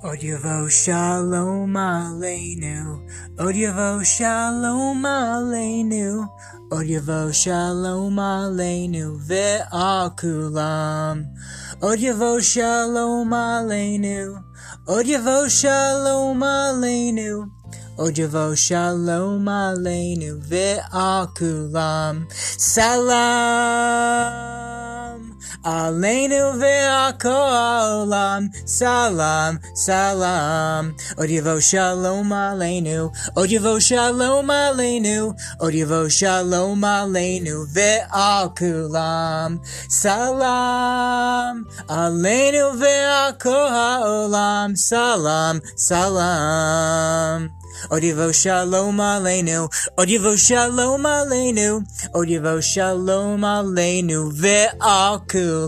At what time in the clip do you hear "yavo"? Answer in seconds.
0.22-0.70, 3.54-4.06, 6.86-7.34, 11.98-12.40, 15.06-15.50, 18.14-18.56, 31.36-31.56, 33.54-33.74, 35.80-36.02